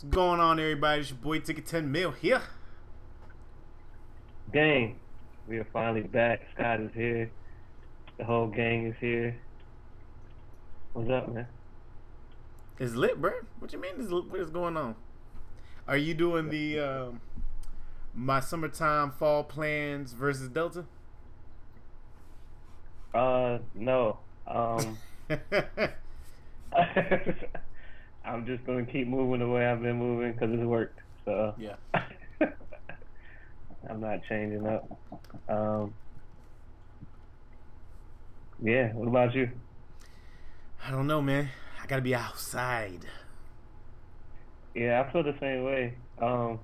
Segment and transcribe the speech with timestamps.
[0.00, 1.00] What's going on, everybody?
[1.00, 2.40] It's your boy Ticket 10 Mil here.
[4.52, 4.94] Gang,
[5.48, 6.40] we are finally back.
[6.54, 7.32] Scott is here.
[8.16, 9.36] The whole gang is here.
[10.92, 11.48] What's up, man?
[12.78, 13.32] It's lit, bro.
[13.58, 13.94] What you mean?
[13.98, 14.94] Is what is going on?
[15.88, 17.20] Are you doing the um,
[18.14, 20.84] my summertime fall plans versus Delta?
[23.12, 24.18] Uh, no.
[24.46, 24.96] Um,
[28.28, 31.00] I'm just gonna keep moving the way I've been moving because it's worked.
[31.24, 31.76] So yeah,
[33.88, 34.90] I'm not changing up.
[35.48, 35.94] Um,
[38.62, 38.92] yeah.
[38.92, 39.50] What about you?
[40.84, 41.48] I don't know, man.
[41.82, 43.06] I gotta be outside.
[44.74, 45.94] Yeah, I feel the same way.
[46.20, 46.60] Um,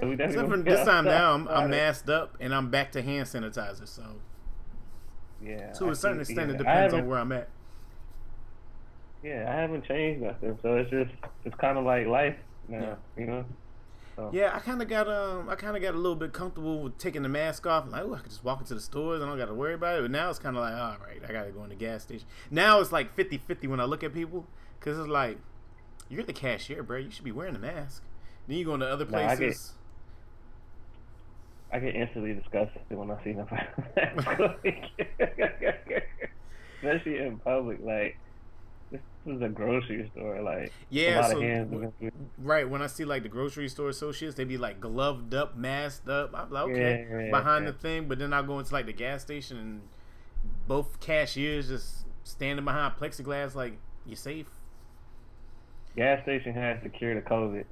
[0.00, 1.46] Except for this time now, I'm.
[1.48, 3.86] I'm masked up and I'm back to hand sanitizer.
[3.86, 4.02] So
[5.42, 5.72] Yeah.
[5.72, 7.48] to I a certain extent, it depends on where I'm at.
[9.22, 11.10] Yeah, I haven't changed nothing, so it's just
[11.44, 12.36] it's kind of like life
[12.68, 12.94] now, Yeah.
[13.16, 13.44] you know.
[14.16, 16.82] So, Yeah, I kind of got um, I kind of got a little bit comfortable
[16.82, 17.86] with taking the mask off.
[17.90, 19.20] Like, oh, I could just walk into the stores.
[19.20, 20.02] And I don't got to worry about it.
[20.02, 22.02] But now it's kind of like, all right, I got to go in the gas
[22.02, 22.26] station.
[22.50, 24.46] Now it's like 50-50 when I look at people,
[24.78, 25.38] because it's like,
[26.08, 26.98] you're the cashier, bro.
[26.98, 28.02] You should be wearing a mask.
[28.48, 29.72] Then you go into other Nah, I get- places.
[31.72, 33.46] I get instantly disgusted when I see them,
[36.82, 37.78] especially in public.
[37.82, 38.16] Like
[38.90, 40.40] this is a grocery store.
[40.42, 41.70] Like Yeah, so of hands.
[41.70, 41.92] w-
[42.38, 46.08] right when I see like the grocery store associates, they be like gloved up, masked
[46.08, 46.30] up.
[46.34, 47.70] I'm like, okay, Yeah, behind yeah.
[47.72, 48.08] the thing.
[48.08, 49.82] But then I go into like the gas station and
[50.66, 54.46] both cashiers just standing behind plexiglass, like you safe.
[55.96, 57.64] Gas station has secured the COVID.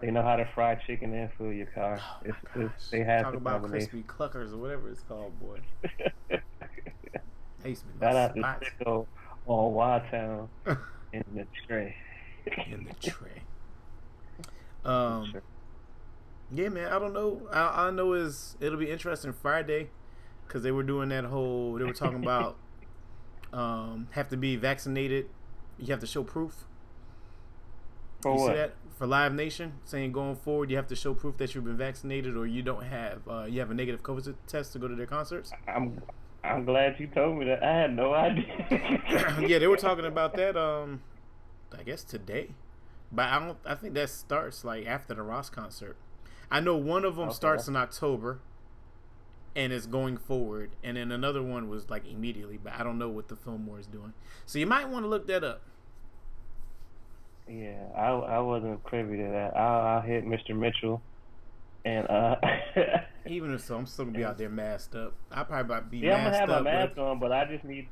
[0.00, 2.00] They know how to fry chicken and fill your car.
[2.02, 5.60] Oh It's, it's, they have Talk the about crispy cluckers or whatever it's called, boy.
[7.62, 9.06] That used to be Shout out to
[9.50, 10.48] spot Sicko on Wild Town
[11.12, 11.94] in the tray.
[12.70, 13.42] in the tray.
[14.84, 15.32] Um,
[16.50, 16.92] yeah, man.
[16.92, 17.48] I don't know.
[17.52, 19.90] I, I know is it'll be interesting Friday
[20.46, 21.74] because they were doing that whole.
[21.74, 22.56] They were talking about
[23.52, 25.26] um have to be vaccinated.
[25.78, 26.64] You have to show proof.
[28.22, 28.48] For you what?
[28.48, 31.64] see that for Live Nation saying going forward you have to show proof that you've
[31.64, 34.88] been vaccinated or you don't have uh, you have a negative COVID test to go
[34.88, 35.52] to their concerts.
[35.66, 36.02] I'm
[36.42, 37.62] I'm glad you told me that.
[37.62, 38.66] I had no idea.
[39.46, 40.56] yeah, they were talking about that.
[40.56, 41.02] Um,
[41.78, 42.50] I guess today,
[43.12, 43.58] but I don't.
[43.64, 45.96] I think that starts like after the Ross concert.
[46.50, 47.34] I know one of them Okay.
[47.34, 48.40] starts in October,
[49.54, 52.58] and is going forward, and then another one was like immediately.
[52.62, 54.14] But I don't know what the Fillmore is doing.
[54.46, 55.60] So you might want to look that up.
[57.48, 59.56] Yeah, I I wasn't privy to that.
[59.56, 60.56] I'll, I'll hit Mr.
[60.56, 61.02] Mitchell,
[61.84, 62.36] and uh,
[63.30, 65.14] Even if so, I'm still gonna be out there masked up.
[65.30, 67.86] I probably be yeah, I'm gonna have my mask with- on, but I just need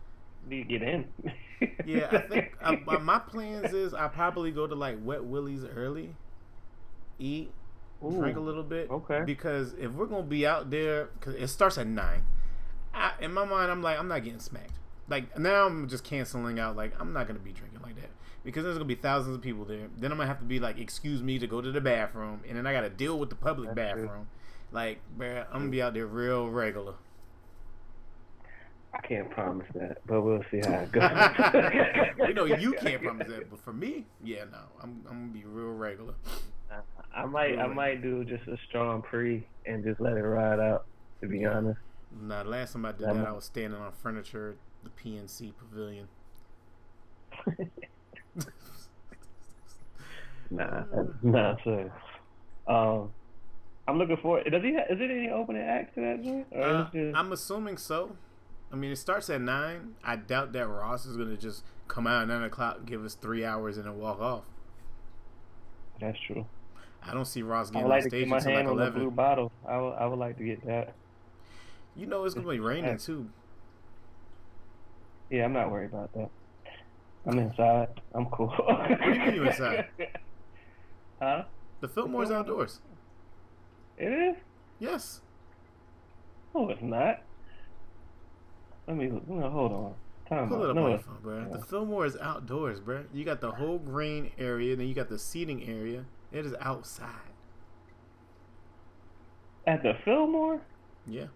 [0.49, 1.07] need to get in.
[1.87, 6.15] yeah, I think uh, my plans is I probably go to like Wet Willie's early,
[7.21, 7.53] eat,
[8.01, 8.91] drink a little bit.
[8.91, 9.23] okay.
[9.25, 12.25] Because if we're gonna be out there, because it starts at nine.
[12.93, 14.73] I, in my mind, I'm like, I'm not getting smacked.
[15.09, 16.75] Like now, I'm just canceling out.
[16.77, 18.11] Like I'm not gonna be drinking like that
[18.45, 19.89] because there's gonna be thousands of people there.
[19.97, 22.59] Then I'm gonna have to be like, excuse me to go to the bathroom, and
[22.59, 24.27] then I gotta deal with the public That's true.
[24.73, 24.73] Bathroom.
[24.73, 26.95] Like, bruh, I'm gonna be out there real regular.
[28.95, 31.11] I can't promise that, but we'll see how it goes.
[32.29, 35.45] you know, you can't promise that, but for me, yeah, no, I'm, I'm gonna be
[35.45, 36.15] real regular.
[37.15, 40.85] I might I might do just a strong pre and just let it ride out.
[41.21, 41.81] To be honest,
[42.23, 45.11] Nah, the last time I did I'm- that, I was standing on furniture, at the
[45.11, 46.09] PNC Pavilion.
[50.51, 50.85] nah,
[51.23, 51.93] nah, sir.
[52.67, 53.11] Um,
[53.89, 54.43] I'm looking for.
[54.45, 54.75] Does he?
[54.75, 56.47] Ha- is it any opening act to that joint?
[56.55, 58.17] Uh, just, I'm assuming so.
[58.71, 59.95] I mean, it starts at nine.
[60.05, 63.47] I doubt that Ross is gonna just come out at nine o'clock, give us three
[63.47, 64.45] hours, and then walk off.
[65.99, 66.45] that's true.
[67.03, 69.11] I don't see Ross getting like on stage until like the blue eleven.
[69.11, 69.53] bottle.
[69.67, 70.93] I would, I would like to get that.
[71.97, 73.31] You know, it's gonna be raining too.
[75.31, 76.29] Yeah, I'm not worried about that.
[77.27, 77.89] I'm inside.
[78.15, 78.49] I'm cool.
[78.49, 79.87] what do you mean you inside?
[81.21, 81.45] Huh?
[81.81, 82.79] The Fillmore's outdoors.
[83.99, 84.37] It is?
[84.79, 85.21] Yes.
[86.55, 87.23] No, it's not.
[88.87, 89.29] Let me look.
[89.29, 89.95] No, hold on.
[90.29, 91.53] Time Pull it up No, on your phone, bro.
[91.53, 93.05] The Fillmore is outdoors, bro.
[93.13, 96.05] You got the whole green area, then you got the seating area.
[96.33, 97.09] It is outside.
[99.67, 100.61] At the Fillmore?
[101.07, 101.27] Yeah.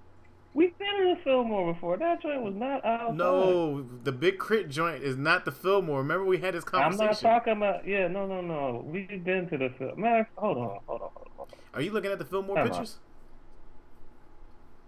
[0.55, 1.97] We've been in the Fillmore before.
[1.97, 3.17] That joint was not outside.
[3.17, 5.99] No, the big crit joint is not the Fillmore.
[5.99, 7.01] Remember we had this conversation.
[7.01, 7.87] I'm not talking about.
[7.87, 8.85] Yeah, no, no, no.
[8.87, 10.29] We've been to the Fillmore.
[10.37, 11.32] Hold on, hold on, hold on.
[11.75, 12.73] Are you looking at the Fillmore Time out.
[12.73, 12.99] pictures?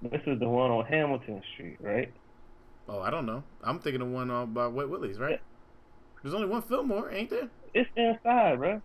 [0.03, 2.13] This is the one on Hamilton Street, right?
[2.89, 3.43] Oh, I don't know.
[3.63, 5.41] I'm thinking the one on by Wet Willie's, right?
[6.23, 7.49] There's only one Fillmore, ain't there?
[7.73, 8.83] It's inside, bro.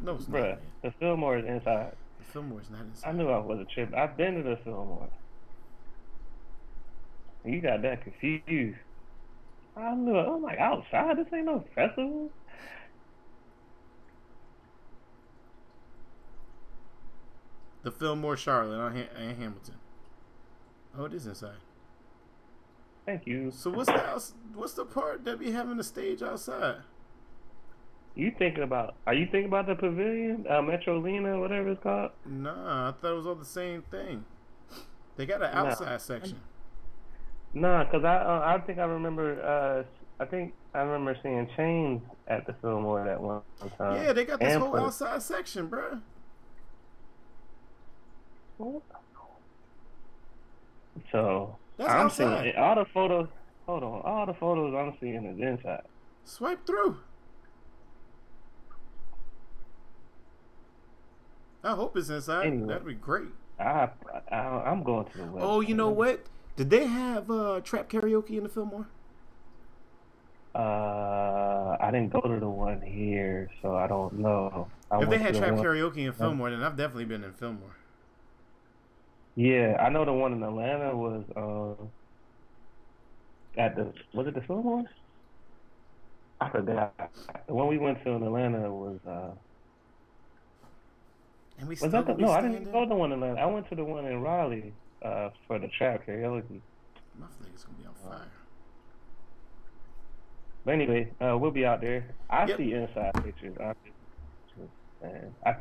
[0.00, 0.40] No, it's Bruh, not.
[0.42, 0.58] Man.
[0.82, 1.94] the Fillmore is inside.
[2.18, 3.08] The Fillmore is not inside.
[3.08, 3.94] I knew I was a trip.
[3.94, 5.08] I've been to the Fillmore.
[7.44, 8.78] You got that confused.
[9.76, 10.16] I knew.
[10.16, 11.18] I'm like outside.
[11.18, 12.30] This ain't no festival.
[17.82, 19.76] The Fillmore Charlotte on ha- in Hamilton.
[20.96, 21.56] Oh, it is inside.
[23.06, 23.50] Thank you.
[23.50, 26.76] So what's the outs- what's the part that be having the stage outside?
[28.14, 28.96] You thinking about?
[29.06, 32.10] Are you thinking about the pavilion, uh, Metrolina, whatever it's called?
[32.26, 34.24] Nah, I thought it was all the same thing.
[35.16, 35.66] They got an Nah.
[35.70, 36.40] outside section.
[37.54, 39.40] Nah, cause I uh, I think I remember.
[39.42, 43.42] Uh, I think I remember seeing chains at the Fillmore that one
[43.78, 44.02] time.
[44.02, 46.02] yeah, they got this and whole outside section, bruh.
[51.12, 52.42] So That's I'm outside.
[52.42, 53.28] seeing all the photos.
[53.66, 55.82] Hold on, all the photos I'm seeing is inside.
[56.24, 56.96] Swipe through.
[61.62, 62.46] I hope it's inside.
[62.46, 62.68] Anyway.
[62.68, 63.28] That'd be great.
[63.58, 63.88] I,
[64.30, 65.30] I I'm going to the.
[65.38, 66.26] Oh, you know what?
[66.56, 68.86] Did they have uh, trap karaoke in the Fillmore?
[70.54, 74.68] Uh, I didn't go to the one here, so I don't know.
[74.90, 77.76] I if they had trap one- karaoke in Fillmore, then I've definitely been in Fillmore.
[79.38, 81.92] Yeah, I know the one in Atlanta was um
[83.58, 84.84] at the was it the Fillmore?
[86.40, 86.94] I forgot.
[87.48, 89.34] The one we went to in Atlanta was uh
[91.58, 92.32] And we was still that the, no?
[92.32, 93.40] I didn't go to the one in Atlanta.
[93.42, 96.62] I went to the one in Raleigh uh for the trap karaoke.
[97.14, 98.32] My flavor's gonna be on fire.
[100.64, 102.16] But anyway, uh, we'll be out there.
[102.30, 102.58] I Yep.
[102.58, 103.56] see inside pictures.
[103.60, 103.72] I
[105.02, 105.54] man, I,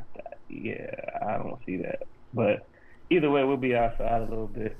[0.50, 0.92] yeah,
[1.28, 2.00] I don't see that.
[2.34, 2.62] But
[3.10, 4.76] either way, we'll be outside a little bit.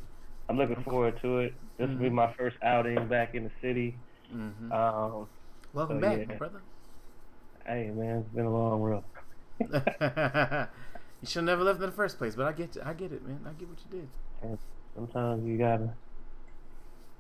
[0.50, 1.54] I'm looking forward to it.
[1.78, 2.14] This will be Mhm.
[2.14, 3.96] my first outing back in the city.
[4.32, 5.28] hmm Um,
[5.74, 6.26] Welcome so, back, yeah.
[6.26, 6.62] my brother.
[7.66, 9.04] hey man, it's been a long road.
[9.60, 9.68] you
[11.28, 13.40] should have never left in the first place, but I get I get it, man.
[13.46, 14.08] I get what you did.
[14.42, 14.58] And
[14.96, 15.94] sometimes you gotta,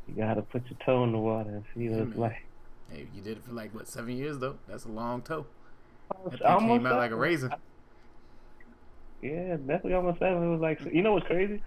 [0.08, 2.20] you gotta put your toe in the water and see what Yeah, it's man.
[2.20, 2.44] like.
[2.90, 4.58] Hey, you did it for like what seven years though?
[4.68, 5.46] That's a long toe.
[6.32, 7.52] That thing came out like a razor.
[9.22, 10.44] Yeah, definitely almost seven.
[10.44, 11.64] It was like, you know what's crazy?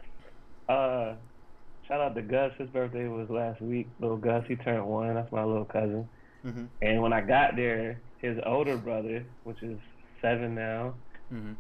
[0.68, 1.16] Uh,
[1.88, 2.52] shout out to Gus.
[2.58, 3.88] His birthday was last week.
[3.98, 5.14] Little Gus, he turned one.
[5.14, 6.08] That's my little cousin.
[6.42, 9.80] hmm And when I got there, his older brother, which is
[10.22, 10.94] seven now,
[11.28, 11.54] hmm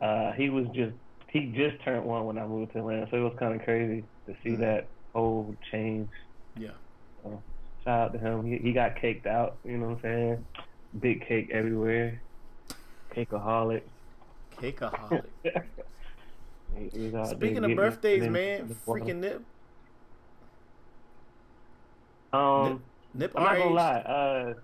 [0.00, 0.94] uh, he was just
[1.30, 3.06] he just turned one when I moved to Atlanta.
[3.10, 4.60] So it was kind of crazy to see Mhm.
[4.60, 6.10] that whole change.
[6.58, 6.76] Yeah.
[7.84, 8.44] Shout out to him.
[8.46, 9.60] He, he got caked out.
[9.64, 10.46] You know what I'm saying?
[10.98, 12.24] Big cake everywhere.
[13.14, 13.82] Cakeaholic.
[14.60, 15.24] Cakeaholic.
[16.76, 19.42] He- he was out there Speaking of birthdays, man, freaking Nip.
[22.32, 22.82] Um,
[23.14, 23.98] Nip I'm not gonna lie.
[24.00, 24.54] Uh,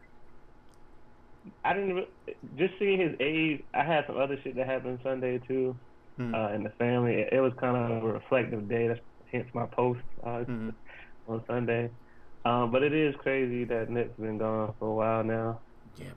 [1.64, 3.62] I didn't re- just seeing his age.
[3.72, 5.76] I had some other shit that happened Sunday too,
[6.18, 6.34] Mhm.
[6.34, 7.14] uh, in the family.
[7.14, 8.88] It, it was kind of a reflective day.
[8.88, 9.00] That's
[9.30, 10.74] hence my post uh, Mhm.
[11.28, 11.90] on Sunday.
[12.44, 15.60] Um, but it is crazy that Nip's been gone for a while now.
[15.96, 16.08] Yeah,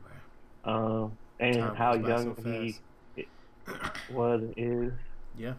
[0.64, 0.74] bro.
[0.74, 2.76] Um, and Time how young so he.
[4.12, 4.94] Was and is.
[5.38, 5.54] Yeah.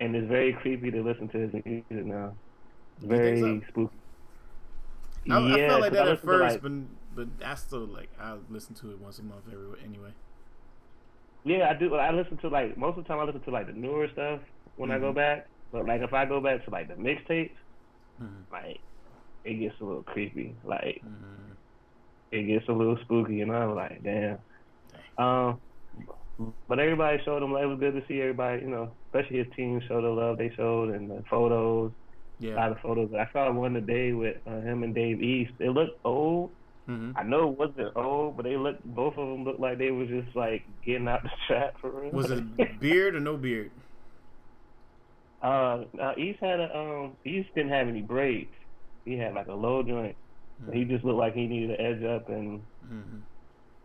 [0.00, 2.34] And it's very creepy to listen to his music now.
[3.00, 3.94] Very think spooky.
[5.30, 6.72] I, I felt like that I at first, like- but
[7.14, 10.10] but I still like I listen to it once a month every anyway.
[11.44, 11.94] Yeah, I do.
[11.94, 13.18] I listen to like most of the time.
[13.20, 14.40] I listen to like the newer stuff
[14.76, 15.16] when I go Mhm.
[15.16, 15.46] back.
[15.72, 17.56] But like if I go back to like the mixtapes,
[18.22, 18.44] Mhm.
[18.52, 18.80] like
[19.44, 20.54] it gets a little creepy.
[20.64, 21.56] Like Mhm.
[22.32, 24.38] it gets a little spooky, and I'm like, damn.
[25.18, 25.60] Um,
[26.68, 27.56] but everybody showed them him.
[27.56, 28.62] It was good to see everybody.
[28.62, 31.92] You know, especially his team show the love they showed and the photos.
[32.38, 32.54] Yeah.
[32.54, 33.10] A lot of photos.
[33.14, 35.52] I saw one today with uh, him and Dave East.
[35.58, 36.56] They looked old.
[36.86, 38.84] hmm I know it wasn't old, but they looked.
[38.84, 42.12] Both of them looked like they was just like getting out the trap for real.
[42.12, 42.44] Was it
[42.80, 43.72] beard or no beard?
[45.42, 47.16] Uh, uh, East had a um.
[47.24, 48.54] East didn't have any braids.
[49.04, 50.16] He had like a low joint.
[50.62, 50.72] Mm-hmm.
[50.72, 53.20] He just looked like he needed to edge up, and hmm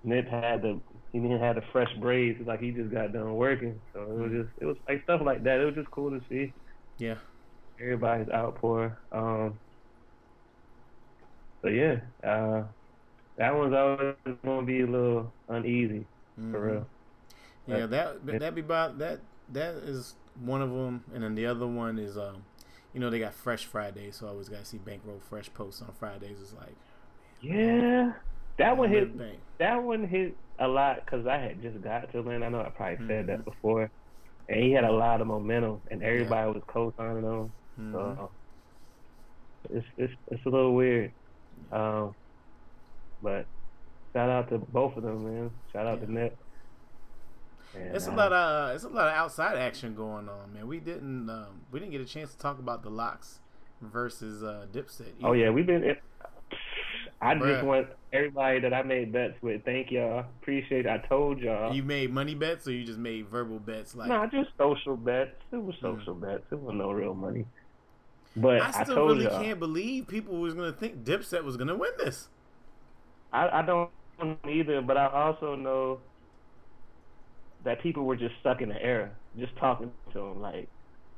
[0.03, 0.81] Nip had the
[1.21, 2.37] he didn't have the fresh braids.
[2.39, 3.81] It's like he just got done working.
[3.93, 5.59] So it was just it was like stuff like that.
[5.61, 6.53] It was just cool to see
[6.97, 7.17] Yeah.
[7.79, 8.99] everybody's outpour.
[9.11, 9.59] Um.
[11.61, 12.63] So yeah, uh,
[13.37, 16.07] that one's always gonna be a little uneasy
[16.51, 16.71] for Mhm.
[16.71, 16.91] real.
[17.67, 19.21] Yeah, that that be about that.
[19.49, 22.45] That is one of them, and then the other one is um,
[22.93, 25.93] you know they got Fresh Fridays, so I always gotta see Bankroll Fresh posts on
[25.93, 26.41] Fridays.
[26.41, 26.75] It's like
[27.41, 28.13] Yeah,
[28.57, 29.09] that one hit.
[29.57, 32.45] That one hit a lot because I had just got to Atlanta.
[32.45, 33.27] I know I probably said Mhm.
[33.27, 33.89] that before,
[34.49, 37.51] and he had a lot of momentum, and everybody was co-signing him.
[37.79, 37.91] Mhm.
[37.93, 38.31] So
[39.69, 41.11] it's it's it's a little weird.
[41.71, 42.13] Um,
[43.23, 43.45] but
[44.13, 45.51] shout out to both of them, man.
[45.73, 46.19] Shout out to Yeah.
[46.23, 46.37] Nip.
[47.93, 50.67] it's a lot of uh, it's a lot of outside action going on, man.
[50.67, 53.41] We didn't um, we didn't get a chance to talk about the LOX
[53.81, 55.01] versus uh, Dipset.
[55.19, 55.27] Either.
[55.27, 55.83] Oh yeah, we've been.
[57.21, 57.53] I Bruh.
[57.53, 59.63] just want everybody that I made bets with.
[59.65, 60.25] Thank y'all.
[60.41, 60.89] Appreciate it.
[60.89, 61.73] I told y'all.
[61.73, 63.95] You made money bets, or you just made verbal bets?
[63.95, 65.35] Like no, just social bets.
[65.51, 66.21] It was social mm.
[66.21, 66.43] bets.
[66.51, 67.45] It was no real money.
[68.35, 71.75] But I still I really y'all, can't believe people was gonna think Dipset was gonna
[71.75, 72.27] win this.
[73.31, 73.89] I, I don't
[74.49, 75.99] either, but I also know
[77.63, 80.67] that people were just stuck in the era, just talking to him like,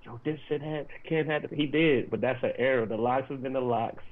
[0.03, 2.85] "Yo, Dipset had can't have." He did, but that's an era.
[2.85, 4.03] The LOX have been the LOX.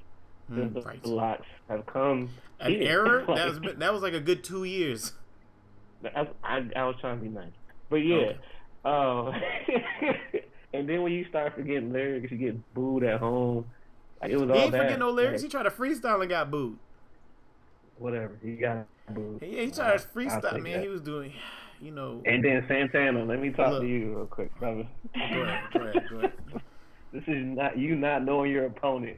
[0.52, 1.06] Mm, the, right.
[1.06, 2.30] LOX have come.
[2.60, 5.14] An error that was that was like a good two years.
[6.04, 7.52] I, I, I was trying to be nice,
[7.90, 8.16] but yeah.
[8.16, 8.38] Okay.
[8.86, 9.32] Uh,
[10.74, 13.66] and then when you start forgetting lyrics, you get booed at home.
[14.22, 14.82] Like it was he all ain't bad.
[14.84, 15.42] forget no lyrics.
[15.42, 16.78] Like, he tried to freestyle and got booed.
[17.98, 19.42] Whatever, he got booed.
[19.42, 20.62] Yeah, he tried to freestyle.
[20.62, 20.84] Man, that.
[20.84, 21.34] he was doing,
[21.82, 22.22] you know.
[22.25, 24.88] And then Santana, let me talk look, to you real quick, brother.
[25.16, 26.34] Go ahead, go ahead, go ahead.
[27.14, 29.18] this is not you not knowing your opponent.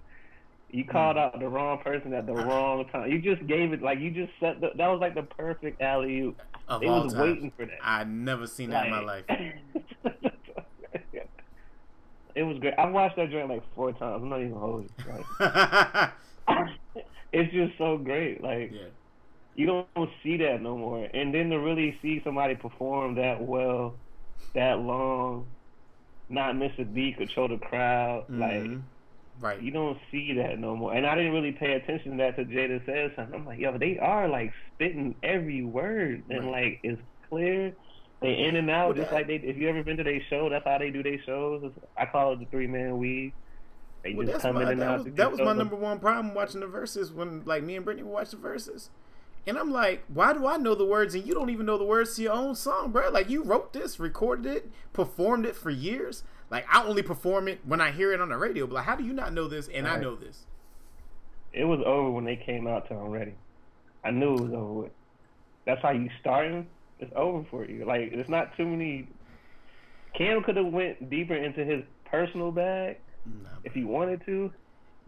[0.70, 1.20] You called mm.
[1.20, 3.10] out the wrong person at the wrong time.
[3.10, 6.20] You just gave it like you just set the, that was like the perfect alley
[6.20, 6.42] oop.
[6.82, 7.24] They was times.
[7.24, 7.78] waiting for that.
[7.82, 9.26] I never seen that like, in my life.
[12.36, 12.74] it was great.
[12.78, 14.22] I watched that joint like four times.
[14.22, 14.90] I'm not even holding.
[15.40, 16.12] Like,
[17.32, 18.44] it's just so great.
[18.44, 18.88] Like yeah.
[19.56, 21.06] you don't see that no more.
[21.14, 23.96] And then to really see somebody perform that well,
[24.54, 25.48] that long,
[26.28, 28.42] not miss a beat, control the crowd, mm-hmm.
[28.42, 28.82] like
[29.40, 29.62] Right.
[29.62, 30.94] You don't see that no more.
[30.94, 33.36] And I didn't really pay attention to that to Jada says something.
[33.36, 36.64] I'm like, yo, they are like spitting every word and right.
[36.64, 37.74] like it's clear.
[38.22, 39.36] They in and out well, just that, like they.
[39.36, 41.72] If you ever been to their show, that's how they do their shows.
[41.96, 43.32] I call it the three man weave.
[44.04, 45.06] They well, just come my, in and that out.
[45.06, 48.04] Was, that was my number one problem watching the Verzuz when like me and Brittany
[48.04, 48.90] would watch the Verzuz.
[49.46, 51.86] And I'm like, why do I know the words and you don't even know the
[51.86, 53.10] words to your own song, bro?
[53.10, 56.24] Like you wrote this, recorded it, performed it for years.
[56.50, 58.68] Like I only perform it when I hear it on the radio.
[58.68, 59.98] But like, how do you not know this and right.
[59.98, 60.46] I know this?
[61.54, 63.34] It was over when they came out to I'm ready.
[64.04, 64.92] I knew it was over with.
[65.66, 66.68] That's how you starting.
[67.00, 67.86] It's over for you.
[67.86, 69.08] Like it's not too many.
[70.18, 74.52] Cam could have went deeper into his personal bag nah, if he wanted to.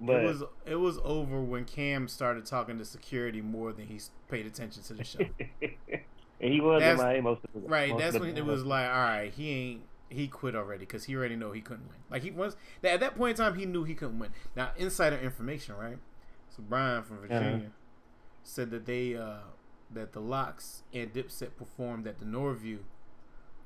[0.02, 4.00] But it was it was over when Cam started talking to security more than he
[4.30, 5.20] paid attention to the show.
[5.62, 7.98] and he was that's, in Miami most of the right.
[7.98, 11.36] That's when it was like, all right, he ain't he quit already because he already
[11.36, 11.98] know he couldn't win.
[12.10, 14.32] Like he was at that point in time, he knew he couldn't win.
[14.56, 15.98] Now insider information, right?
[16.50, 17.70] So Brian from Virginia uh-huh.
[18.44, 19.40] said that they uh,
[19.92, 22.80] that the LOX and Dipset performed at the Norview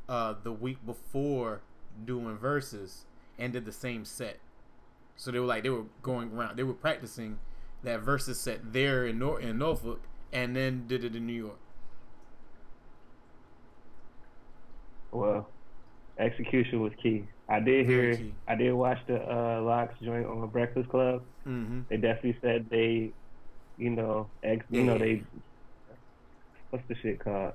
[0.09, 1.61] uh, the week before
[2.05, 3.05] doing Verzuz
[3.39, 4.39] and did the same set.
[5.15, 7.39] So they were like they were going around, they were practicing
[7.83, 11.59] that Verzuz set there in Nor- in Norfolk, and then did it in New York.
[15.11, 15.47] Well,
[16.17, 17.25] execution was key.
[17.49, 21.23] I did hear, I did watch the uh, LOX joint on Breakfast Club.
[21.47, 21.81] Mm-hmm.
[21.89, 23.11] They definitely said they,
[23.77, 24.85] you know, ex, you yeah.
[24.85, 25.23] know they,
[26.69, 27.53] what's the shit called?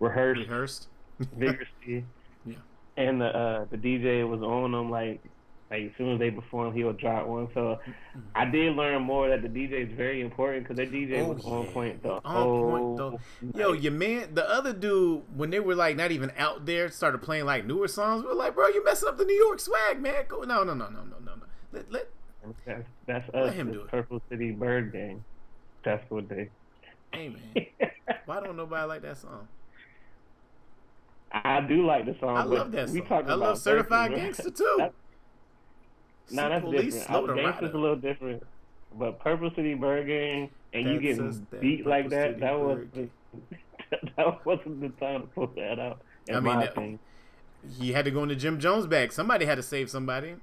[0.00, 0.40] Rehearsed.
[0.42, 0.88] Rehearsed.
[1.36, 2.04] vigorously.
[2.48, 2.54] Yeah.
[2.96, 5.20] And the uh, the DJ was on them like
[5.70, 7.48] like as soon as they perform, he'll drop one.
[7.52, 8.20] So mm-hmm.
[8.36, 11.44] I did learn more that the DJ is very important because that DJ oh, was
[11.44, 11.52] yeah.
[11.52, 12.70] on point the on whole.
[12.70, 13.20] Point though.
[13.58, 17.18] Yo, your man, the other dude, when they were like not even out there, started
[17.18, 18.22] playing like newer songs.
[18.22, 20.24] We are like, bro, you messing up the New York swag, man.
[20.28, 21.46] Go, no, no, no, no, no, no, no.
[21.72, 22.08] Let, let
[22.64, 23.34] that's, that's us.
[23.34, 23.88] Let him do it.
[23.88, 25.24] Purple City Byrd Gang.
[25.84, 26.48] That's what they.
[27.12, 27.66] Hey man,
[28.26, 29.48] why don't nobody like that song?
[31.32, 32.36] I do like the song.
[32.36, 32.94] I love that song.
[32.94, 34.90] We talk I love Certified Gangster too.
[36.30, 37.06] No, that's different.
[37.06, 38.42] Slow Gangsta's a little different.
[38.98, 43.08] But Purple City Burger and you getting beat like that, City that was the,
[44.16, 46.00] that wasn't the time to pull that out.
[46.32, 46.98] I mean,
[47.78, 49.12] he had to go into Jim Jones' bag.
[49.12, 50.36] Somebody had to save somebody.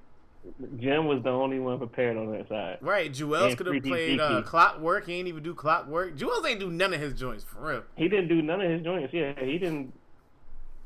[0.77, 2.77] Jim was the only one prepared on that side.
[2.81, 3.11] Right.
[3.11, 5.07] Juelz could have played uh, Clockwork.
[5.07, 6.17] He ain't even do Clockwork.
[6.17, 7.83] Juelz ain't do none of his joints, for real.
[7.95, 9.13] He didn't do none of his joints.
[9.13, 9.93] Yeah, he didn't.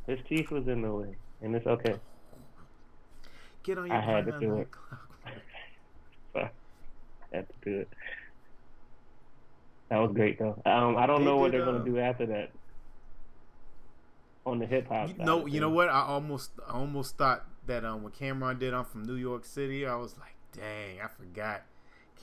[0.06, 1.96] His teeth was in the way, and it's okay.
[3.67, 4.69] Get on your I had to do it.
[7.33, 7.89] Had to do it.
[9.89, 10.62] That was great though.
[10.65, 12.51] Um, I don't they know what did, they're gonna uh, do after that
[14.45, 15.17] on the hip hop.
[15.17, 15.89] No, you know what?
[15.89, 19.86] I almost, I almost thought that um, when Cam'ron did "I'm from New York City,"
[19.86, 21.63] I was like, dang, I forgot.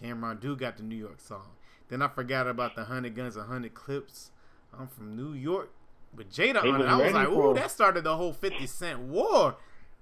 [0.03, 1.49] Cam'ron do got the New York song.
[1.91, 4.31] Then I forgot about the hundred guns, hundred clips.
[4.77, 5.71] I'm from New York
[6.17, 6.87] with Jada on it.
[6.87, 9.57] I was like, ooh, that started the whole Fifty Cent war.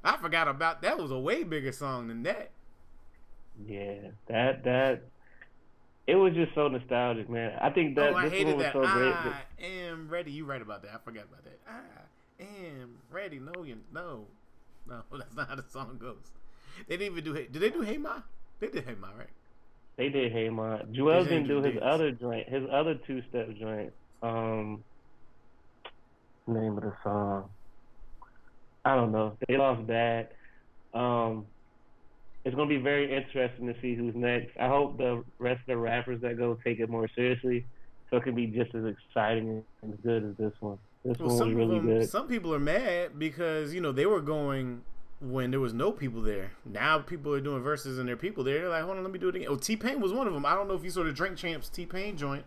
[0.05, 0.99] I forgot about that.
[0.99, 2.51] Was a way bigger song than that.
[3.67, 5.03] Yeah, that that
[6.07, 7.57] it was just so nostalgic, man.
[7.61, 8.73] I think that oh, I this hated one was that.
[8.73, 9.15] so great.
[9.15, 10.33] I am ready.
[10.33, 10.93] You right about that.
[10.95, 11.61] I forgot about that.
[11.69, 13.39] I am ready.
[13.39, 14.27] no, you no,
[14.89, 16.33] no, that's not how the song goes.
[16.89, 17.35] They didn't even do.
[17.35, 18.23] Did they do Hey Ma?
[18.61, 19.29] They did Hey Ma, right?
[19.97, 20.79] They did Hey Ma.
[20.91, 23.93] Joel didn't do his other joint, his other two step joint.
[24.23, 24.83] Um,
[26.47, 27.51] name of the song.
[28.85, 29.37] I don't know.
[29.47, 30.29] They lost bad.
[30.95, 31.47] Um,
[32.45, 34.57] it's gonna be very interesting to see who's next.
[34.59, 37.65] I hope the rest of the rappers that go take it more seriously,
[38.11, 40.79] so it can be just as exciting and as good as this one.
[41.05, 42.09] This well, one was really them, good.
[42.09, 44.83] Some people are mad because you know they were going
[45.21, 46.53] when there was no people there.
[46.65, 48.61] Now people are doing Verzuz and there are people there.
[48.61, 49.49] They're like, hold on, let me do it again.
[49.49, 50.45] Oh, T Pain was one of them.
[50.45, 52.45] I don't know if you saw the Drink Champs T Pain joint.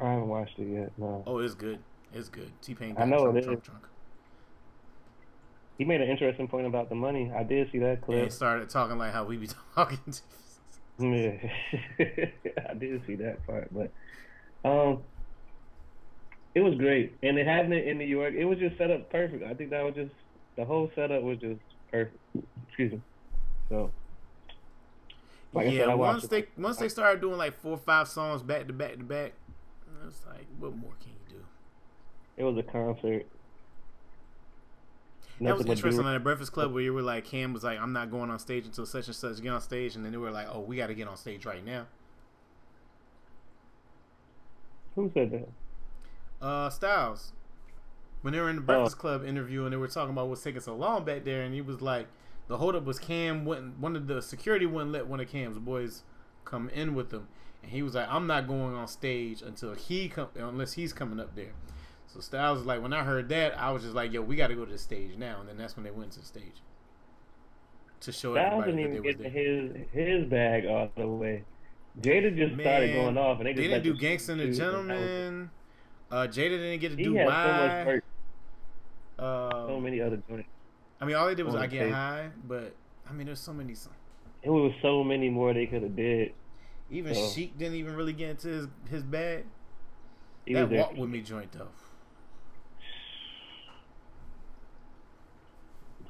[0.00, 0.92] I haven't watched it yet.
[0.96, 1.22] No.
[1.26, 1.78] Oh, it's good.
[2.14, 2.50] It's good.
[2.62, 2.96] T Pain.
[2.98, 3.64] I know drunk, it drunk, is.
[3.64, 3.84] Drunk.
[5.78, 7.30] He made an interesting point about the money.
[7.36, 8.16] I did see that clip.
[8.16, 9.98] And he started talking like how we be talking.
[10.98, 11.36] yeah,
[12.70, 13.90] I did see that part, but
[14.68, 15.02] um,
[16.54, 18.34] it was great, and it happened in New York.
[18.34, 19.44] It was just set up perfect.
[19.44, 20.14] I think that was just
[20.56, 22.16] the whole setup was just perfect.
[22.68, 23.00] Excuse me.
[23.68, 23.90] So.
[25.52, 28.66] Like yeah, said, once they once they started doing like four or five songs back
[28.66, 29.32] to back to back,
[30.06, 31.44] it's like, what more can you do?
[32.36, 33.26] It was a concert.
[35.40, 37.92] That was interesting on the Breakfast Club where you were like, Cam was like, I'm
[37.92, 40.30] not going on stage until such and such get on stage, and then they were
[40.30, 41.86] like, oh, we got to get on stage right now.
[44.94, 46.44] Who said that?
[46.44, 47.32] Uh, Styles.
[48.22, 49.00] When they were in the Breakfast oh.
[49.00, 51.60] Club interview and they were talking about what's taking so long back there, and he
[51.60, 52.06] was like,
[52.48, 56.02] the holdup was Cam wouldn't one of the security wouldn't let one of Cam's boys
[56.44, 57.28] come in with them,
[57.62, 61.20] and he was like, I'm not going on stage until he come unless he's coming
[61.20, 61.52] up there.
[62.16, 64.46] So Styles was like, when I heard that, I was just like, yo, we got
[64.46, 66.62] to go to the stage now, and then that's when they went to the stage
[68.00, 71.44] to show Styles everybody didn't even get his his bag all the way.
[72.00, 75.50] Jada just Man, started going off, and they, they didn't do "Gangsta and the Gentleman."
[76.10, 78.02] Uh, Jada didn't get to he do had "Why." So, much
[79.18, 80.48] uh, so many other joints.
[81.00, 82.74] I mean, all they did was "I Get High," but
[83.08, 83.74] I mean, there's so many.
[84.42, 86.32] It was so many more they could have did.
[86.90, 87.28] Even so.
[87.28, 89.44] Sheek didn't even really get into his his bag.
[90.46, 91.68] He that walk with me joint though.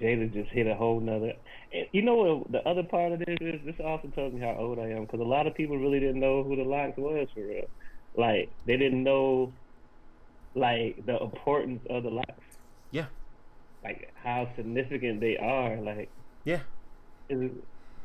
[0.00, 1.32] Jada just hit a whole nother.
[1.72, 2.52] And you know what?
[2.52, 5.20] The other part of this is this also tells me how old I am because
[5.20, 7.68] a lot of people really didn't know who the LOX was for real.
[8.16, 9.52] Like they didn't know,
[10.54, 12.32] like the importance of the LOX.
[12.90, 13.06] Yeah.
[13.84, 15.76] Like how significant they are.
[15.76, 16.10] Like
[16.44, 16.60] yeah.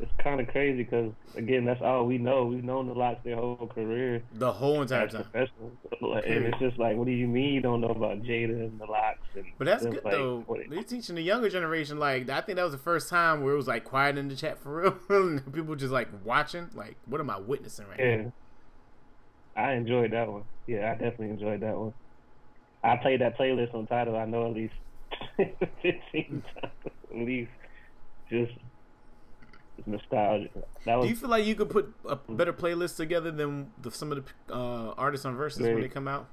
[0.01, 2.45] It's kind of crazy because again, that's all we know.
[2.45, 4.23] We've known the LOX their whole career.
[4.33, 5.25] The whole entire time.
[5.33, 8.79] Like, and it's just like, what do you mean you don't know about Jada and
[8.79, 9.19] the LOX?
[9.35, 10.45] And but that's good like, though.
[10.69, 11.99] They're teaching the younger generation.
[11.99, 14.35] Like, I think that was the first time where it was like quiet in the
[14.35, 15.39] chat for real.
[15.51, 16.69] People just like watching.
[16.73, 18.15] Like, what am I witnessing right yeah.
[18.17, 18.33] now?
[19.55, 20.43] I enjoyed that one.
[20.65, 21.93] Yeah, I definitely enjoyed that one.
[22.83, 24.15] I played that playlist on Tidal.
[24.15, 24.73] I know at least
[25.81, 27.51] fifteen times at least.
[28.29, 28.53] Just
[29.85, 30.49] nostalgia.
[30.85, 33.91] That was, Do you feel like you could put a better playlist together than the,
[33.91, 36.27] some of the uh, artists on Verzuz when they come out?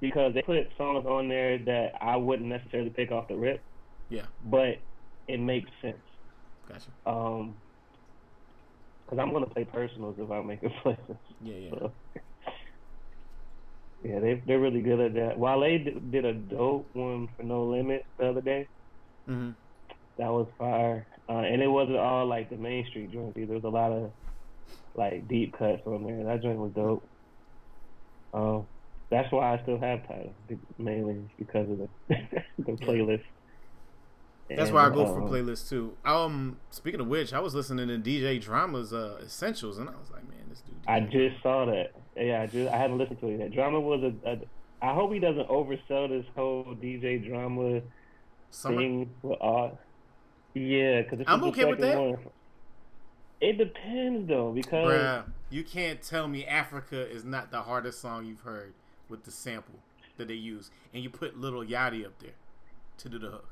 [0.00, 3.60] Because they put songs on there that I wouldn't necessarily pick off the rip.
[4.08, 4.26] Yeah.
[4.44, 4.78] But
[5.26, 5.96] it makes sense.
[6.68, 6.90] Gotcha.
[7.06, 7.56] Um,
[9.04, 11.18] because I'm gonna play personals if I make a playlist.
[11.42, 11.70] Yeah, yeah.
[11.70, 11.92] So.
[14.04, 15.38] Yeah, they they're really good at that.
[15.38, 15.78] Wale
[16.10, 18.68] did a dope one for No Limit the other day.
[19.28, 19.50] Mm-hmm.
[20.18, 23.34] That was fire, uh, and it wasn't all like the Main Street joints.
[23.34, 24.12] There was a lot of
[24.94, 26.22] like deep cuts on there.
[26.22, 27.02] That joint was dope.
[28.34, 28.66] Um,
[29.10, 30.34] that's why I still have Tidal
[30.76, 31.88] mainly because of the
[32.58, 33.22] the playlist.
[34.50, 35.96] That's and, why I go for um, playlists too.
[36.04, 40.10] Um, speaking of which, I was listening to DJ Drama's uh, Essentials, and I was
[40.12, 40.76] like, man, this dude.
[40.86, 41.92] I just saw that.
[42.16, 43.52] Yeah, I just I haven't listened to it yet.
[43.52, 44.38] Drama was a, a.
[44.82, 47.80] I hope he doesn't oversell this whole DJ Drama
[48.50, 48.76] Summer?
[48.76, 49.76] thing with art.
[50.54, 51.98] Yeah, because I'm okay with that.
[51.98, 52.18] One.
[53.40, 58.24] It depends though, because Bruh, you can't tell me Africa is not the hardest song
[58.24, 58.74] you've heard
[59.08, 59.80] with the sample
[60.16, 62.34] that they use, and you put Lil Yachty up there
[62.98, 63.48] to do the hook.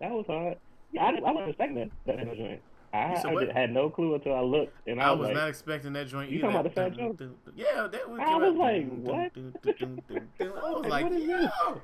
[0.00, 0.56] That was hard.
[0.92, 2.62] Yeah, I, I wasn't expecting that, that joint.
[2.92, 5.92] I, I had no clue until I looked, and I, I was, like, not expecting
[5.92, 6.30] that joint.
[6.30, 6.50] You either.
[6.50, 7.16] talking about the Fat Joe?
[7.54, 8.20] Yeah, that was.
[8.20, 9.32] I was like, what?
[10.40, 11.80] I was like, yo.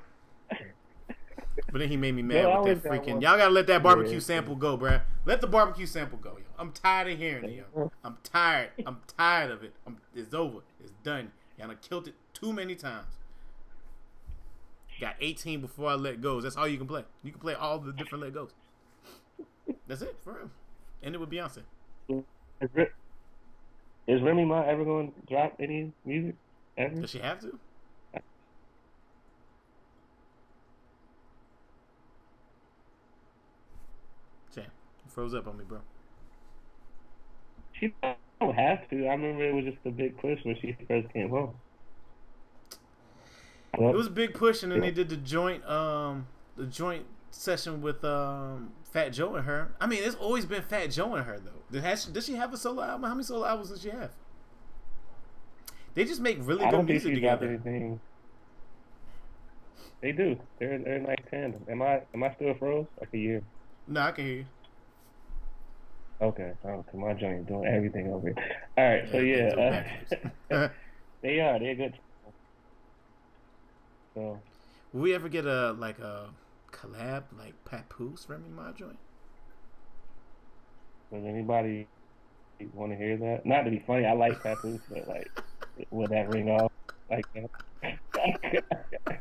[1.72, 3.22] But then he made me mad yeah, with that freaking.
[3.22, 4.20] Y'all gotta let that barbecue yeah.
[4.20, 5.02] sample go, bruh.
[5.24, 6.44] Let the barbecue sample go, yo.
[6.58, 7.90] I'm tired of hearing it, yo.
[8.04, 8.70] I'm tired.
[8.84, 9.72] I'm tired of it.
[9.86, 10.58] I'm, it's over.
[10.82, 11.32] It's done.
[11.58, 13.06] Y'all done killed it too many times.
[15.00, 16.42] Got 18 before I let goes.
[16.42, 17.04] That's all you can play.
[17.22, 18.50] You can play all the different let goes.
[19.86, 20.50] That's it for him.
[21.06, 21.62] And it with Beyonce.
[24.08, 26.34] Is Remy Ma ever going to drop any music
[26.76, 27.00] ever?
[27.00, 27.56] Does she have to?
[34.52, 34.70] Damn, you
[35.08, 35.78] froze up on me, bro.
[37.72, 39.06] She don't have to.
[39.06, 41.54] I remember it was just a big push when she first came home.
[43.78, 47.06] Well, It was a big push, and then they did the joint, um, the joint
[47.36, 49.74] session with um, Fat Joe and her.
[49.80, 51.62] I mean, it's always been Fat Joe and her though.
[51.70, 53.08] Did, has she, does she have a solo album?
[53.08, 54.10] How many solo albums does she have?
[55.94, 57.60] They just make really I good music together.
[60.02, 60.38] They do.
[60.58, 61.64] They're they're a nice tandem.
[61.70, 62.86] Am I am I still froze?
[63.00, 63.42] Like a year.
[63.88, 64.46] No, I can hear you.
[66.20, 66.52] Okay.
[66.64, 68.36] Oh, 'cause my joint doing everything over here.
[68.76, 69.08] All right.
[69.10, 69.84] So Yeah, yeah,
[70.50, 70.68] do it uh,
[71.22, 71.58] they are.
[71.58, 71.94] They're good.
[74.14, 74.38] So
[74.92, 76.28] Will we ever get a like a
[76.72, 78.98] collab like Papoose Remy Ma joint?
[81.12, 81.86] does anybody
[82.74, 83.46] want to hear that?
[83.46, 85.30] Not to be funny, I like Papoose, but like,
[85.90, 86.72] will that ring off
[87.10, 89.20] like that?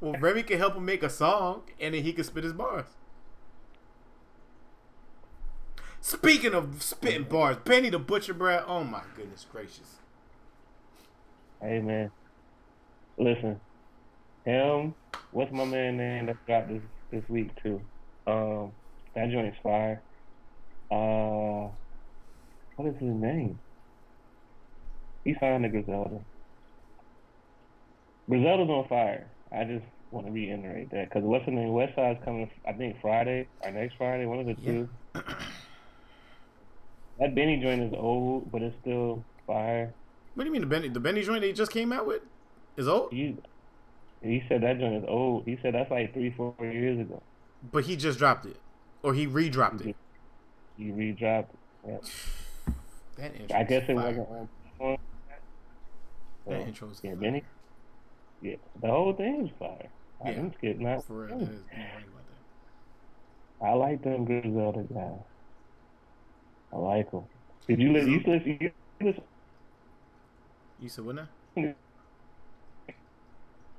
[0.00, 2.86] Well, Remy can help him make a song, and then he can spit his bars.
[6.00, 8.64] Speaking of spitting bars, Benny the Butcher, Brad.
[8.66, 9.96] Oh my goodness gracious.
[11.60, 12.10] hey man,
[13.16, 13.58] listen,
[14.46, 14.94] him.
[15.32, 17.80] What's my man name that dropped this this week too?
[18.26, 18.72] Um,
[19.14, 20.02] that joint's fire.
[20.90, 21.68] Uh,
[22.76, 23.58] what is his name?
[25.24, 26.20] He signed to Griselda.
[28.28, 29.32] Griselda's on fire.
[29.52, 31.72] I just want to reiterate that because what's the name?
[31.72, 32.50] West Side's coming.
[32.66, 34.26] I think Friday or next Friday.
[34.26, 34.72] One of the Yeah.
[34.72, 34.88] two.
[37.18, 39.94] That Benny joint is old, but it's still fire.
[40.34, 42.22] What do you mean the Benny the Benny joint they just came out with
[42.76, 43.12] is old?
[43.12, 43.38] You,
[44.28, 45.44] he said that joint is old.
[45.44, 47.22] He said that's like three, four years ago.
[47.72, 48.56] But he just dropped it.
[49.02, 49.96] Or he re-dropped it.
[50.76, 51.58] You re-dropped it.
[51.88, 51.98] Yeah.
[53.16, 54.48] That I guess it wasn't on.
[56.46, 57.20] That so, intro is yeah, fire.
[57.20, 57.42] Benny.
[58.42, 59.88] Yeah, the whole thing is fire.
[60.22, 60.34] I Yeah.
[60.34, 61.04] didn't skip not.
[61.04, 62.24] For real, that is, you're right about
[63.60, 63.66] that.
[63.66, 65.12] I like them Griselda guys.
[66.72, 67.24] I like them.
[67.66, 68.12] Did you listen?
[68.12, 68.58] You listen?
[68.60, 69.24] You listen?
[70.78, 71.28] You said what now?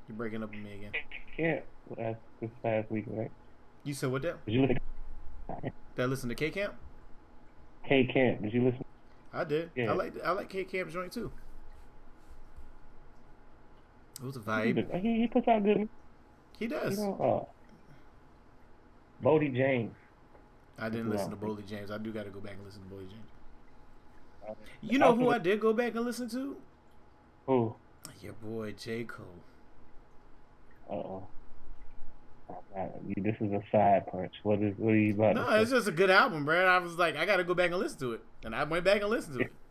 [0.08, 0.14] Yeah.
[0.14, 0.92] You're breaking up with me again.
[1.36, 1.64] Can't
[1.98, 3.32] last this past week, right?
[3.84, 4.46] You said what that?
[4.46, 4.80] Did you listen?
[5.64, 6.74] Did I listen to K Camp?
[7.88, 8.42] K Camp.
[8.42, 8.86] Did you listen?
[9.34, 9.70] I did.
[9.76, 9.92] Yeah.
[9.92, 11.32] I like I like K Camp joint too.
[14.20, 15.00] It was a vibe.
[15.02, 15.88] He, he puts out good.
[16.58, 16.98] He You does.
[16.98, 17.48] know,
[19.22, 19.94] uh, Boldy James.
[20.80, 21.36] I didn't listen to.
[21.36, 21.92] Boldy James.
[21.92, 24.58] I do got to go back and listen to Boldy James.
[24.82, 26.56] You know who I did go back and listen to?
[27.46, 27.76] Who?
[28.22, 29.26] Your boy J Cole.
[30.90, 31.28] Uh oh.
[33.18, 34.34] This is a side punch.
[34.44, 34.74] What is?
[34.78, 35.36] What are you about?
[35.36, 36.66] No, it's just a good album, bro.
[36.66, 38.86] I was like, I got to go back and listen to it, and I went
[38.86, 39.54] back and listened to it.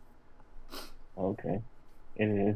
[1.17, 1.59] Okay.
[2.17, 2.55] It is.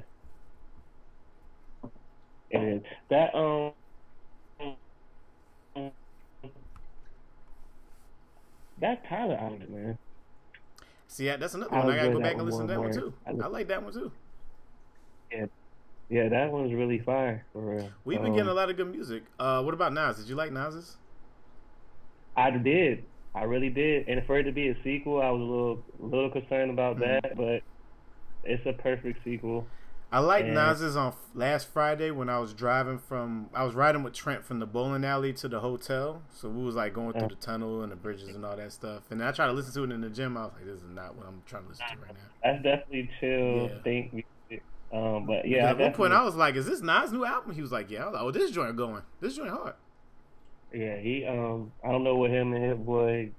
[2.51, 2.81] It is.
[3.09, 3.71] That um.
[8.79, 9.97] That Tyler album, man.
[11.07, 11.93] See, that's another I one.
[11.93, 12.89] I got to go back and listen to that more.
[12.89, 13.13] one too.
[13.25, 14.11] I- I like that one too.
[15.31, 15.45] Yeah,
[16.11, 17.89] that one's really fire for real.
[18.05, 19.23] We've been Um, getting a lot of good music.
[19.39, 20.17] Uh, what about Nas?
[20.17, 20.97] Did you like Nas's?
[22.35, 23.03] I did.
[23.33, 24.07] I really did.
[24.09, 26.97] And for it to be a sequel, I was a little, a little concerned about
[26.97, 26.99] Mhm.
[27.21, 27.63] that, but
[28.43, 29.65] it's a perfect sequel.
[30.13, 33.49] I like And- Nas's on last Friday when I was driving from.
[33.53, 36.75] I was riding with Trent from the bowling alley to the hotel, so we was
[36.75, 39.09] like going through the tunnel and the bridges and all that stuff.
[39.09, 40.35] And I tried to listen to it in the gym.
[40.35, 42.19] I was like, this is not what I'm trying to listen to right now.
[42.43, 43.81] That's definitely chill Yeah.
[43.83, 44.25] think.
[44.91, 47.53] Um, but Yeah, yeah, at one point I was like, "Is this Nas' new album?"
[47.53, 49.03] He was like, "Yeah." I was like, "Oh, this joint going.
[49.21, 49.75] This joint hard."
[50.73, 53.31] Yeah, he um I don't know what him and his boy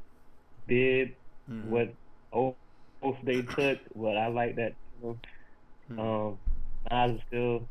[0.69, 1.17] did,
[1.49, 1.69] Mhm.
[1.71, 1.95] what
[2.33, 2.57] oath
[3.25, 4.77] they took, but I like that.
[5.01, 5.19] too.
[5.91, 5.99] Mhm.
[5.99, 6.39] Um
[6.91, 7.69] Nas is still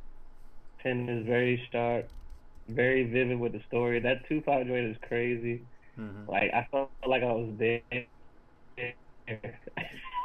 [0.82, 2.10] pen is very sharp,
[2.68, 4.00] very vivid with the story.
[4.00, 5.68] That Tupac joint is crazy.
[5.98, 6.28] Mhm.
[6.28, 7.84] Like I felt like I was there.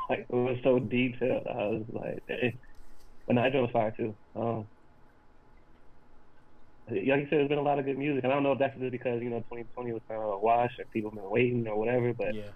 [0.09, 1.47] like it was so detailed.
[1.47, 2.59] I was like.
[3.27, 4.15] But no, that joint was fire too.
[4.35, 4.69] Um,
[6.89, 8.59] like you said, there's been a lot of good music, and I don't know if
[8.59, 11.67] that's just because you know 2020 was kind of a wash, or people been waiting
[11.67, 12.13] or whatever.
[12.15, 12.51] But yeah.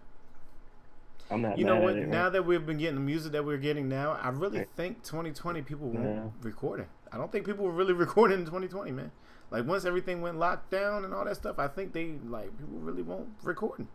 [1.31, 1.59] I'm not.
[1.59, 1.97] You know what?
[1.97, 2.33] It, Now right?
[2.33, 4.69] that we've been getting the music that we're getting now, I really Right.
[4.77, 6.31] think 2020 people won't Yeah.
[6.43, 6.87] recording.
[7.13, 9.11] I don't think people were really recording in 2020, man.
[9.51, 12.79] Like once everything went locked down and all that stuff, I think they like people
[12.79, 13.89] really won't recording.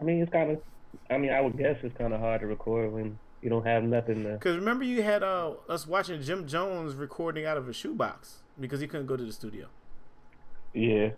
[0.00, 0.62] I mean, it's kind of.
[1.10, 3.84] I mean, I would guess it's kind of hard to record when you don't have
[3.84, 4.38] nothing to.
[4.38, 8.80] Cause remember you had uh, us watching Jim Jones recording out of a shoebox because
[8.80, 9.68] he couldn't go to the studio.
[10.74, 11.10] Yeah.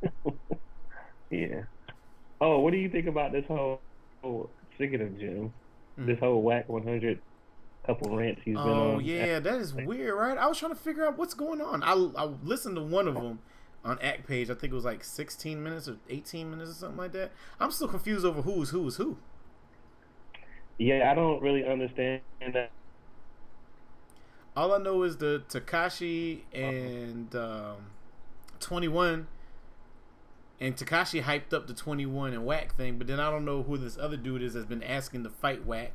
[1.30, 1.64] yeah.
[2.40, 3.82] Oh, what do you think about this whole,
[4.22, 5.52] whole speaking of Jim?
[5.98, 6.06] mm-hmm.
[6.06, 7.20] this whole Wack 100
[7.84, 8.94] couple rants he's been oh, on.
[8.94, 10.38] Oh yeah, that is weird, right?
[10.38, 11.82] I was trying to figure out what's going on.
[11.82, 13.40] I I listened to one of them
[13.84, 14.48] on Act page.
[14.48, 17.32] I think it was like 16 minutes or 18 minutes or something like that.
[17.58, 19.18] I'm still confused over who is who is who.
[20.80, 22.70] Yeah, I don't really understand that.
[24.56, 27.76] All I know is the Tekashi and um,
[28.60, 29.26] 21
[30.58, 33.76] and Tekashi hyped up the 21 and Wack thing, but then I don't know who
[33.76, 35.92] this other dude is that's been asking to fight Wack.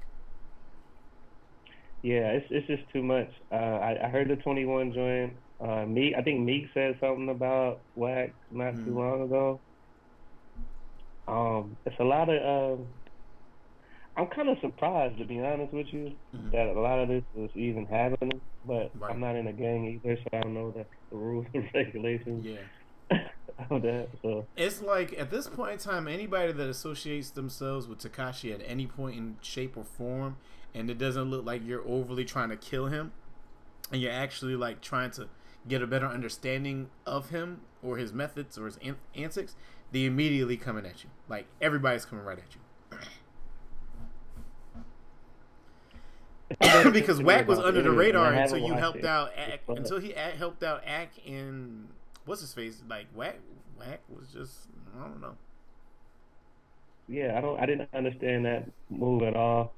[2.04, 3.32] Yeah, it's it's just too much.
[3.52, 5.32] Uh, I, I heard the 21 join.
[5.60, 8.86] Uh, Meek, I think Meek said something about Wack not mm.
[8.86, 9.00] too mm-hmm.
[9.00, 9.60] long ago.
[11.28, 12.78] Um, it's a lot of.
[12.80, 12.88] Um,
[14.18, 16.52] I'm kind of surprised, to be honest with you, mm-hmm.
[16.52, 18.40] that a lot of this is even happening.
[18.66, 19.12] But right.
[19.12, 22.46] I'm not in a gang either, so I don't know the, the rules and regulations.
[22.46, 22.58] Yeah.
[23.70, 24.10] of that.
[24.22, 28.62] So it's like at this point in time, anybody that associates themselves with Tekashi at
[28.66, 30.38] any point in shape or form,
[30.74, 33.12] and it doesn't look like you're overly trying to kill him,
[33.92, 35.30] and you're actually like trying to
[35.68, 38.80] get a better understanding of him or his methods or his
[39.16, 39.56] antics,
[39.92, 41.10] they immediately coming at you.
[41.28, 42.62] Like everybody's coming right at you.
[46.94, 50.84] because Wack was under the radar until you helped out Ak, until he helped out
[50.86, 51.88] Ak and
[52.26, 53.38] what's his face like Wack
[53.78, 55.36] Wack was just I don't know.
[57.08, 59.74] Yeah, I don't I didn't understand that move at all,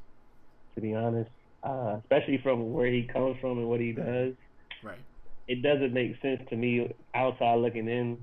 [0.76, 1.30] to be honest.
[1.64, 4.34] Uh, especially from where he comes from and what he does.
[4.84, 5.00] Right.
[5.48, 8.18] It doesn't make sense to me outside looking in.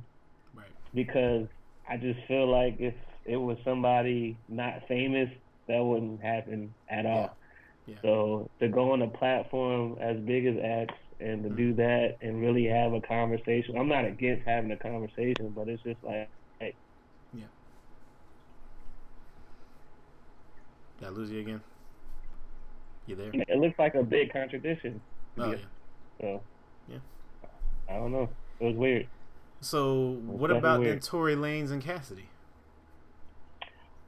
[0.54, 0.66] Right.
[0.94, 1.46] Because
[1.88, 2.94] I just feel like if
[3.26, 5.28] it was somebody not famous,
[5.68, 7.36] that wouldn't happen at all.
[7.86, 7.96] Yeah.
[8.02, 12.40] So to go on a platform as big as X and to do that and
[12.40, 16.28] really have a conversation, I'm not against having a conversation, but it's just like,
[16.60, 16.74] hey.
[17.32, 17.44] Yeah.
[20.98, 21.60] Did I lose you again?
[23.06, 23.30] You there?
[23.34, 25.00] It looks like a big contradiction.
[25.36, 25.56] Oh, yeah.
[26.20, 26.42] So,
[26.88, 26.98] yeah.
[27.88, 28.30] I don't know.
[28.60, 29.08] It was weird.
[29.60, 30.92] So, what about weird.
[30.92, 32.28] then Tory Lanez and Cassidy?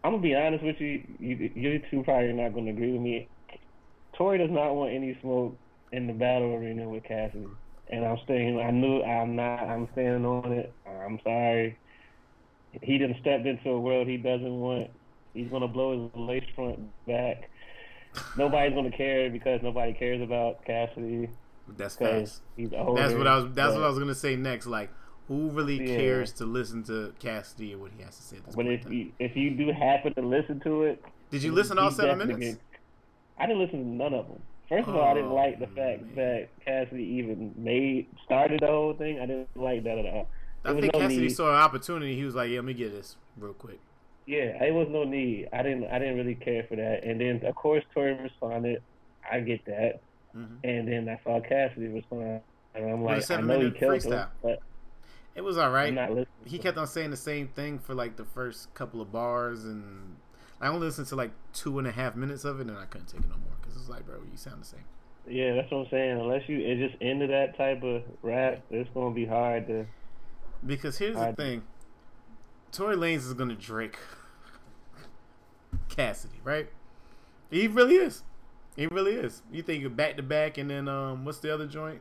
[0.04, 1.02] I'm gonna be honest with you.
[1.18, 3.28] You, you two probably not gonna agree with me.
[4.16, 5.56] Tory does not want any smoke
[5.92, 7.46] in the battle arena with Cassidy,
[7.90, 8.58] and I'm staying.
[8.58, 9.60] I knew I'm not.
[9.60, 10.72] I'm standing on it.
[10.86, 11.78] I'm sorry.
[12.82, 14.90] He didn't step into a world he doesn't want.
[15.34, 17.50] He's gonna blow his lace front back.
[18.36, 21.28] Nobody's gonna care because nobody cares about Cassidy.
[21.76, 23.52] That's older, that's what I was.
[23.54, 24.66] That's but, what I was gonna say next.
[24.66, 24.90] Like,
[25.28, 25.96] who really yeah.
[25.96, 28.36] cares to listen to Cassidy and what he has to say?
[28.54, 31.90] but if you if you do happen to listen to it, did you listen all
[31.90, 32.58] seven minutes?
[33.38, 34.40] I didn't listen to none of them.
[34.68, 36.14] First of all, I didn't like the fact man.
[36.16, 39.20] that Cassidy even made started the whole thing.
[39.20, 40.28] I didn't like that at all.
[40.64, 41.36] I think no Cassidy need.
[41.36, 42.16] saw an opportunity.
[42.16, 43.78] He was like, "Yeah, let me get this real quick."
[44.26, 45.48] Yeah, it was no need.
[45.52, 45.84] I didn't.
[45.84, 47.04] I didn't really care for that.
[47.04, 48.82] And then, of course, Tory responded.
[49.30, 50.00] I get that.
[50.36, 50.54] Mm-hmm.
[50.64, 52.40] And then I saw Cassidy respond,
[52.74, 54.60] and I'm like, I know he killed him, but
[55.36, 56.26] it was all right.
[56.44, 60.16] He kept on saying the same thing for like the first couple of bars, and
[60.60, 63.08] I only listened to like two and a half minutes of it, and I couldn't
[63.08, 64.84] take it no more because it's like, bro, you sound the same.
[65.28, 66.20] Yeah, that's what I'm saying.
[66.20, 69.86] Unless you it just into that type of rap, it's gonna be hard to.
[70.64, 71.62] Because here's the thing,
[72.72, 73.98] Tory Lanez is gonna Drake
[75.88, 76.68] Cassidy, right?
[77.50, 78.22] He really is.
[78.76, 79.42] He really is.
[79.50, 82.00] You think back to back, and then um, what's the other joint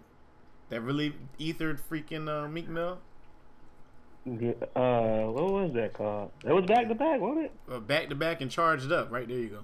[0.69, 2.99] that really ethered freaking uh, Meek Mill?
[4.27, 6.31] Uh, what was that called?
[6.43, 7.51] It was back to back, wasn't it?
[7.71, 9.11] Uh, back to back and charged up.
[9.11, 9.63] Right there, you go.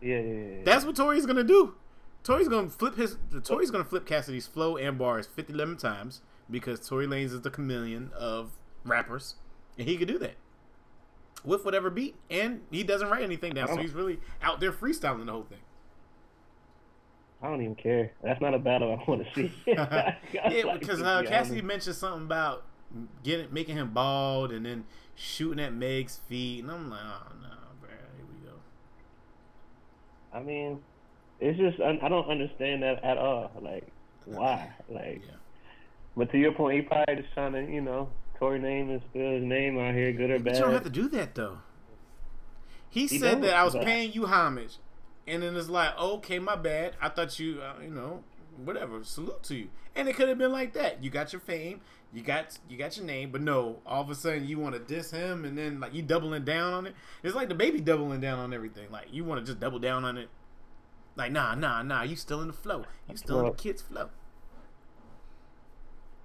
[0.00, 0.62] Yeah, yeah, yeah.
[0.64, 1.74] That's what Tory's gonna do.
[2.24, 3.16] Tory's gonna flip his.
[3.44, 7.50] Tory's gonna flip Cassidy's flow and bars 50, 11 times because Tory Lanez is the
[7.50, 8.52] chameleon of
[8.84, 9.36] rappers,
[9.78, 10.34] and he could do that
[11.44, 15.26] with whatever beat, and he doesn't write anything down, so he's really out there freestyling
[15.26, 15.58] the whole thing.
[17.42, 18.12] I don't even care.
[18.22, 19.52] That's not a battle I want to see.
[19.66, 20.16] yeah,
[20.78, 22.64] because uh, Cassidy mentioned something about
[23.22, 27.48] getting making him bald and then shooting at Meg's feet, and I'm like, oh no,
[27.80, 28.54] bro, here we go.
[30.32, 30.80] I mean,
[31.40, 33.50] it's just I don't understand that at all.
[33.60, 33.86] Like,
[34.24, 34.72] why?
[34.88, 35.36] Like, yeah.
[36.16, 39.32] but to your point, he probably just trying to, you know, Tory name and spill
[39.32, 40.56] his name out here, good or bad.
[40.56, 41.58] You don't have to do that though.
[42.88, 44.78] He, he said that I was paying you homage,
[45.26, 46.96] and then it's like, okay, my bad.
[47.00, 48.24] I thought you, uh, you know,
[48.56, 49.02] whatever.
[49.04, 49.68] Salute to you.
[49.94, 51.02] And it could have been like that.
[51.02, 51.80] You got your fame,
[52.12, 54.80] you got you got your name, but no, all of a sudden you want to
[54.80, 56.94] diss him, and then like you doubling down on it.
[57.22, 58.90] It's like the baby doubling down on everything.
[58.90, 60.28] Like you want to just double down on it.
[61.16, 62.02] Like nah, nah, nah.
[62.02, 62.84] You still in the flow.
[63.08, 64.10] You still well, in the kids' flow.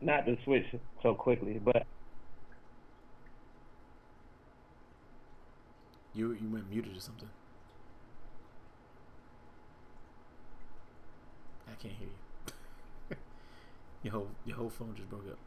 [0.02, 0.66] Not to switch
[1.02, 1.86] so quickly, but
[6.14, 7.30] you you went muted or something.
[11.76, 13.18] I can't hear you.
[14.04, 15.38] your whole your whole phone just broke up.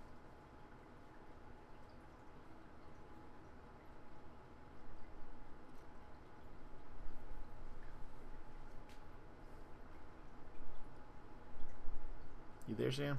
[12.69, 13.19] You there, Sam?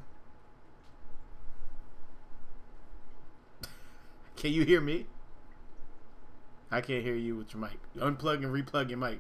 [4.36, 5.08] Can you hear me?
[6.69, 7.80] I can't hear you with your mic.
[7.98, 9.19] Unplug and replug your mic.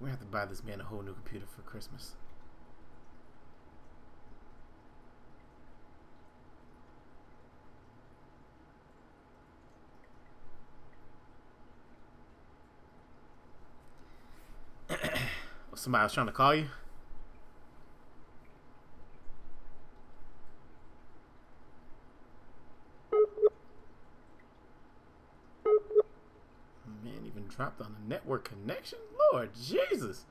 [0.00, 2.14] We're gonna have to buy this man a whole new computer for Christmas.
[15.74, 16.68] Somebody was trying to call you.
[27.02, 29.00] Man, even dropped on the network connection.
[29.32, 30.24] Lord Jesus.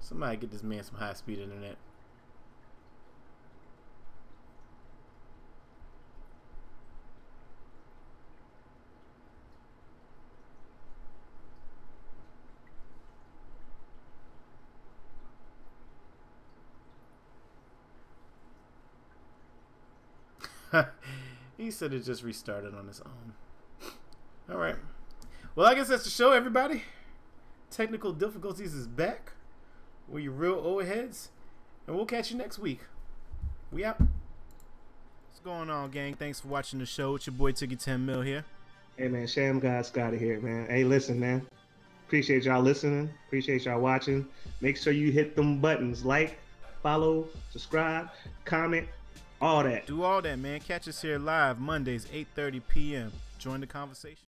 [0.00, 1.76] Somebody get this man some high speed internet.
[21.56, 23.32] he said it just restarted on its own.
[24.48, 24.76] All right.
[25.56, 26.84] Well, I guess that's the show, everybody.
[27.72, 29.32] Technical difficulties is back.
[30.06, 31.30] We're your real old heads.
[31.88, 32.78] And we'll catch you next week.
[33.72, 33.98] We out.
[33.98, 36.14] What's going on, gang?
[36.14, 37.16] Thanks for watching the show.
[37.16, 38.44] It's your boy Ticket 10 Mil here.
[38.96, 39.26] Hey, man.
[39.26, 40.68] Sham God Scotty here, man.
[40.68, 41.44] Hey, listen, man.
[42.06, 43.10] Appreciate y'all listening.
[43.26, 44.24] Appreciate y'all watching.
[44.60, 46.38] Make sure you hit them buttons like,
[46.80, 48.08] follow, subscribe,
[48.44, 48.86] comment,
[49.42, 49.86] all that.
[49.86, 50.60] Do all that, man.
[50.60, 53.12] Catch us here live Mondays, 8.30 p.m.
[53.38, 54.24] Join the conversation.